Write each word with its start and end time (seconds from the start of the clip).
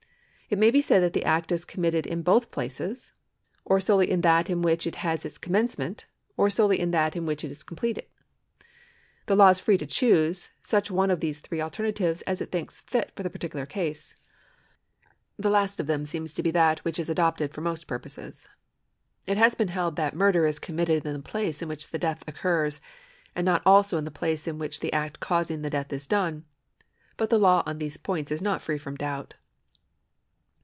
It 0.53 0.59
may 0.59 0.69
be 0.69 0.81
said 0.81 1.01
that 1.03 1.13
the 1.13 1.23
act 1.23 1.49
is 1.53 1.63
committed 1.63 2.05
in 2.05 2.23
both 2.23 2.51
places, 2.51 3.13
or 3.63 3.79
solely 3.79 4.11
in 4.11 4.19
that 4.19 4.49
in 4.49 4.61
which 4.61 4.85
it 4.85 4.95
has 4.95 5.23
its 5.23 5.37
commencement, 5.37 6.07
or 6.35 6.49
solely 6.49 6.77
in 6.77 6.91
that 6.91 7.15
in 7.15 7.25
which 7.25 7.45
it 7.45 7.51
is 7.51 7.63
completed. 7.63 8.05
The 9.27 9.37
law 9.37 9.47
is 9.47 9.61
free 9.61 9.77
to 9.77 9.85
choose 9.85 10.51
such 10.61 10.91
one 10.91 11.09
of 11.09 11.21
these 11.21 11.39
three 11.39 11.61
alternatives 11.61 12.21
as 12.23 12.41
it 12.41 12.51
thinks 12.51 12.81
fit 12.81 13.13
in 13.15 13.23
the 13.23 13.29
particular 13.29 13.65
case. 13.65 14.13
The 15.37 15.49
last 15.49 15.79
of 15.79 15.87
them 15.87 16.05
seems 16.05 16.33
to 16.33 16.43
be 16.43 16.51
that 16.51 16.79
which 16.83 16.99
is 16.99 17.09
adopted 17.09 17.53
for 17.53 17.61
most 17.61 17.87
purposes. 17.87 18.49
It 19.25 19.37
has 19.37 19.55
been 19.55 19.69
held 19.69 19.95
that 19.95 20.17
murder 20.17 20.45
is 20.45 20.59
committed 20.59 21.05
in 21.05 21.13
the 21.13 21.19
place 21.21 21.61
in 21.61 21.69
which 21.69 21.91
the 21.91 21.97
death 21.97 22.25
occurs.^ 22.27 22.81
and 23.37 23.45
not 23.45 23.61
also 23.65 23.97
in 23.97 24.03
the 24.03 24.11
place 24.11 24.49
in 24.49 24.59
which 24.59 24.81
the 24.81 24.91
act 24.91 25.21
causing 25.21 25.61
the 25.61 25.69
death 25.69 25.93
is 25.93 26.05
done, 26.05 26.41
^ 26.41 26.43
but 27.15 27.29
the 27.29 27.39
law 27.39 27.63
on 27.65 27.77
these 27.77 27.95
points 27.95 28.33
is 28.33 28.41
not 28.41 28.61
free 28.61 28.77
from 28.77 28.97
doubt. 28.97 29.35